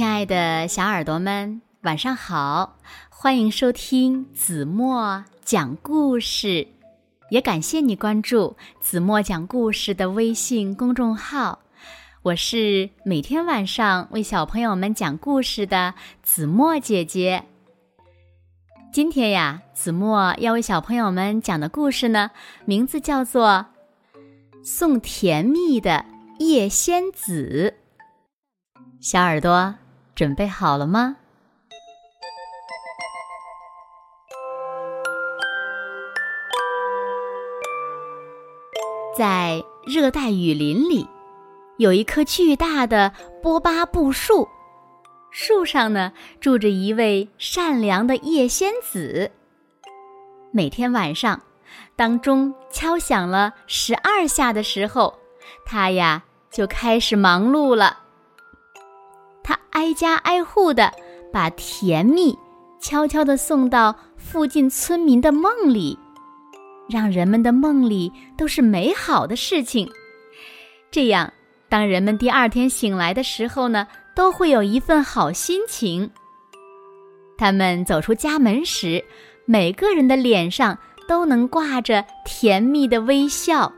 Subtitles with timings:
[0.00, 2.78] 亲爱的小耳朵们，晚上好！
[3.10, 6.66] 欢迎收听子墨讲故事，
[7.28, 11.58] 也感谢你关注子墨讲故事的微信公众号。
[12.22, 17.44] 我是每天晚上为小朋友们讲故事的子墨姐姐。
[18.90, 22.30] 今天呀，子墨要为小朋友们讲的故事呢，
[22.64, 23.66] 名字叫做
[24.64, 26.06] 《送甜蜜的
[26.38, 27.74] 叶仙子》。
[28.98, 29.74] 小耳朵
[30.20, 31.16] 准备好了吗？
[39.16, 41.08] 在热带雨林里，
[41.78, 43.10] 有一棵巨大的
[43.42, 44.46] 波巴布树，
[45.30, 49.30] 树上呢住着一位善良的叶仙子。
[50.50, 51.40] 每天晚上，
[51.96, 55.18] 当钟敲响了十二下的时候，
[55.64, 57.99] 他呀就开始忙碌了。
[59.80, 60.92] 挨家挨户的
[61.32, 62.38] 把甜蜜
[62.82, 65.98] 悄悄地送到附近村民的梦里，
[66.86, 69.90] 让人们的梦里都是美好的事情。
[70.90, 71.32] 这样，
[71.70, 76.10] 当人们第二天醒来的时候呢，都会有一份好心情。
[77.38, 79.02] 他们走出家门时，
[79.46, 80.78] 每个人的脸上
[81.08, 83.72] 都能挂着甜蜜的微笑。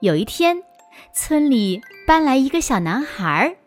[0.00, 0.62] 有一天，
[1.12, 3.65] 村里搬来一个小男孩儿。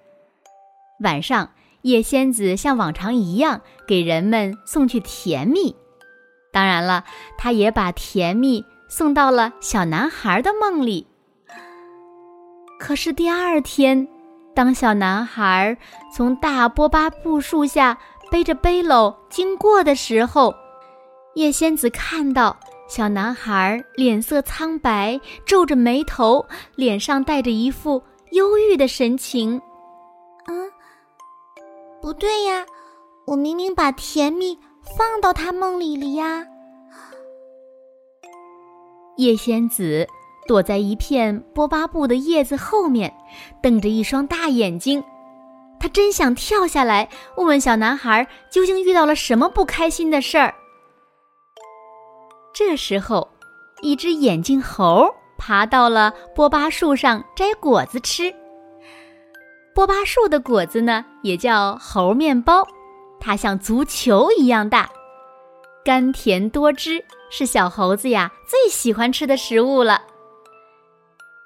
[1.01, 1.49] 晚上，
[1.83, 5.75] 叶仙子像往常一样给人们送去甜蜜。
[6.51, 7.03] 当然了，
[7.37, 11.07] 她也把甜蜜送到了小男孩的梦里。
[12.79, 14.07] 可是第二天，
[14.55, 15.77] 当小男孩
[16.13, 17.97] 从大波巴布树下
[18.31, 20.53] 背着背篓经过的时候，
[21.35, 22.57] 叶仙子看到
[22.89, 29.61] 小男孩脸色苍白，皱着眉头，脸上带着一副忧郁的神情。
[32.09, 32.65] 不对呀，
[33.27, 34.57] 我明明把甜蜜
[34.97, 36.43] 放到他梦里了呀。
[39.17, 40.07] 叶仙子
[40.47, 43.15] 躲在一片波巴布的叶子后面，
[43.61, 45.03] 瞪着一双大眼睛。
[45.79, 50.55] 他真想跳下来问问小男孩究竟遇到了什么不开心的事儿。
[52.55, 53.29] 这时候，
[53.83, 58.33] 一只眼镜猴爬到了波巴树上摘果子吃。
[59.79, 62.67] 波巴树的果子呢，也叫猴面包，
[63.17, 64.89] 它像足球一样大，
[65.85, 70.01] 甘甜多汁，是小猴子呀最喜欢吃的食物了。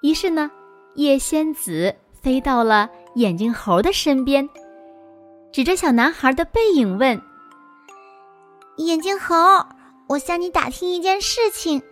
[0.01, 0.49] 于是呢，
[0.95, 4.50] 叶仙子飞到了眼镜猴的身边，
[5.51, 7.21] 指着小男孩的背影问
[8.77, 9.35] ：“眼镜猴，
[10.09, 11.83] 我向你打听一件事情，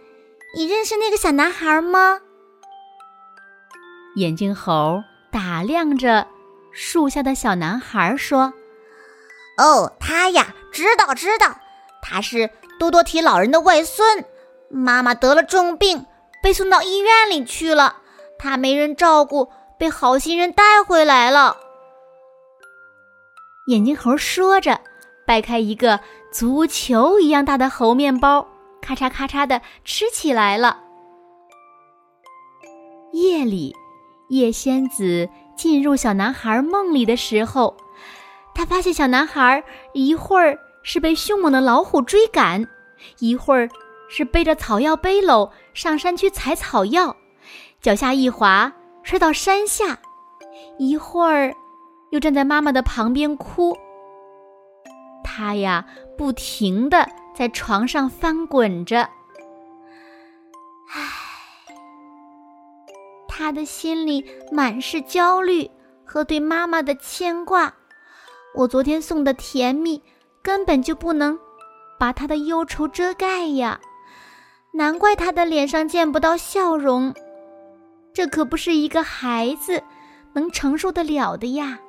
[0.57, 2.19] 你认识那个小男孩吗？”
[4.17, 5.03] 眼镜猴。
[5.31, 6.27] 打量着
[6.71, 8.53] 树下的小男孩说
[9.57, 11.55] ：“哦，他呀，知道知道，
[12.01, 14.25] 他是多多提老人的外孙，
[14.69, 16.05] 妈妈得了重病，
[16.43, 17.97] 被送到医院里去了，
[18.37, 19.49] 他没人照顾，
[19.79, 21.57] 被好心人带回来了。”
[23.67, 24.81] 眼镜猴说着，
[25.25, 26.01] 掰开一个
[26.33, 28.47] 足球一样大的猴面包，
[28.81, 30.79] 咔嚓咔嚓的吃起来了。
[33.13, 33.73] 夜里。
[34.31, 35.27] 叶仙子
[35.57, 37.75] 进入小男孩梦里的时候，
[38.55, 39.61] 她发现小男孩
[39.93, 42.65] 一会儿是被凶猛的老虎追赶，
[43.19, 43.69] 一会儿
[44.07, 47.13] 是背着草药背篓上山去采草药，
[47.81, 48.71] 脚下一滑
[49.03, 49.99] 摔到山下，
[50.79, 51.53] 一会儿
[52.11, 53.77] 又站在妈妈的旁边哭。
[55.25, 55.85] 他呀，
[56.17, 57.05] 不停的
[57.35, 59.09] 在床上翻滚着。
[63.41, 65.67] 他的心里满是焦虑
[66.05, 67.73] 和对妈妈的牵挂。
[68.53, 69.99] 我昨天送的甜蜜
[70.43, 71.39] 根本就不能
[71.97, 73.81] 把他的忧愁遮盖呀，
[74.71, 77.11] 难怪他的脸上见不到笑容。
[78.13, 79.81] 这可不是一个孩子
[80.33, 81.79] 能承受得了的呀。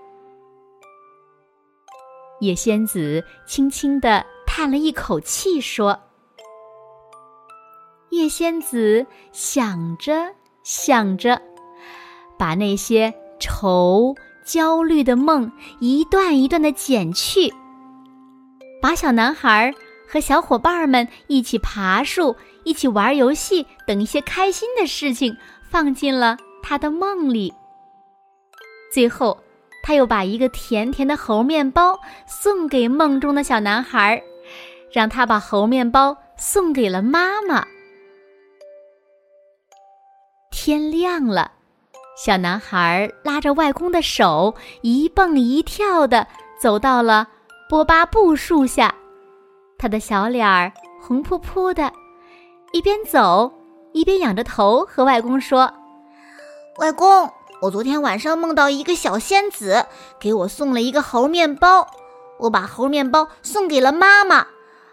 [2.40, 6.00] 野仙子轻轻地叹了一口气，说
[8.08, 11.41] ：“叶仙子想着。”想着，
[12.38, 14.14] 把那些愁、
[14.44, 15.50] 焦虑的梦
[15.81, 17.53] 一段一段的剪去，
[18.81, 19.73] 把小男孩
[20.09, 25.37] 和小伙伴们一起爬树、一起玩游戏等一些开心的事情
[25.69, 27.53] 放进了他的梦里。
[28.93, 29.38] 最后，
[29.82, 34.23] 他又把一个甜甜的猴面包送给梦中的小男孩，
[34.93, 37.67] 让他把猴面包送给了妈妈。
[40.52, 41.50] 天亮了，
[42.14, 46.28] 小男孩拉着外公的手，一蹦一跳的
[46.60, 47.26] 走到了
[47.69, 48.94] 波巴布树下。
[49.78, 50.70] 他的小脸儿
[51.00, 51.90] 红扑扑的，
[52.72, 53.50] 一边走
[53.93, 55.72] 一边仰着头和外公说
[56.78, 57.32] ：“外公，
[57.62, 59.87] 我昨天晚上梦到一个小仙子
[60.20, 61.88] 给我送了一个猴面包，
[62.38, 64.46] 我把猴面包送给了妈妈。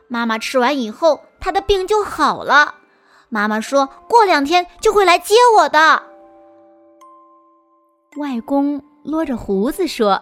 [0.08, 2.76] 妈妈吃完以后，她的病就好了。
[3.30, 6.04] 妈妈说过两天就会来接我的。”
[8.18, 10.22] 外公捋着胡子说：“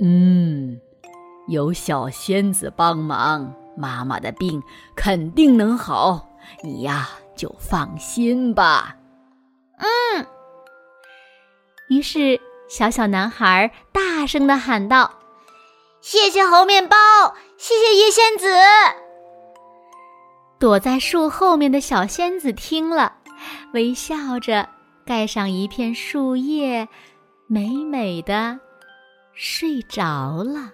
[0.00, 0.80] 嗯，
[1.48, 4.62] 有小仙子帮忙，妈妈的病
[4.96, 6.28] 肯定能好。
[6.62, 8.96] 你呀，就放心吧。”
[9.78, 10.26] 嗯。
[11.88, 15.12] 于是，小小男孩大声的喊道
[16.00, 16.96] ：“谢谢猴面包，
[17.56, 18.48] 谢谢叶仙子。”
[20.58, 23.12] 躲在树后面的小仙子听了，
[23.72, 24.68] 微笑着。
[25.04, 26.88] 盖上一片树叶，
[27.46, 28.58] 美美的
[29.34, 30.72] 睡着了。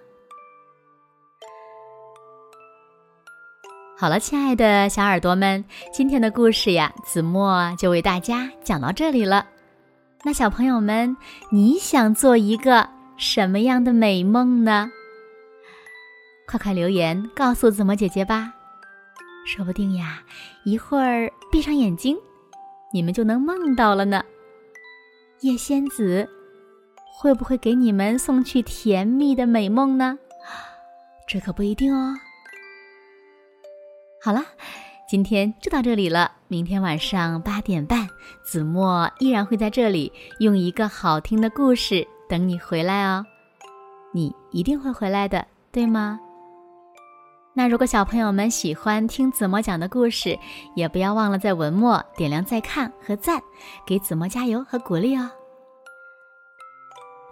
[3.95, 5.63] 好了，亲爱的小耳朵们，
[5.93, 9.45] 今天的故事呀，子墨就为大家讲到这里了。
[10.23, 11.15] 那小朋友们，
[11.51, 14.91] 你想做一个什么样的美梦呢？
[16.47, 18.51] 快快留言告诉子墨姐姐吧，
[19.45, 20.23] 说不定呀，
[20.63, 22.17] 一会儿闭上眼睛。
[22.93, 24.23] 你们就能梦到了呢。
[25.41, 26.29] 叶仙子
[27.11, 30.17] 会不会给你们送去甜蜜的美梦呢？
[31.27, 32.13] 这可不一定哦。
[34.21, 34.45] 好了，
[35.09, 36.31] 今天就到这里了。
[36.47, 38.07] 明天晚上八点半，
[38.43, 43.25] 子墨依然会在这里用一个好听的故事等你回来哦。
[44.13, 46.19] 你一定会回来的，对吗？
[47.55, 50.37] 那如果小朋友们喜欢听子墨讲的故事，
[50.75, 53.39] 也不要忘了在文末点亮再看和赞，
[53.85, 55.29] 给子墨加油和鼓励哦。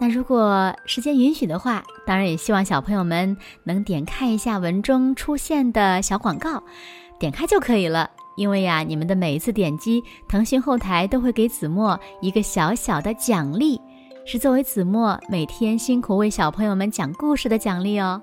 [0.00, 6.62] 那如果时间允许的话，当然也希望小朋友们能点看一下文中出现的小广告，
[7.18, 8.08] 点开就可以了。
[8.36, 13.80] 因为呀，你们的每一次点击，腾讯后台都会给子墨一个小小的奖励，
[14.24, 18.22] 是作为子墨每天辛苦为小朋友们讲故事的奖励哦。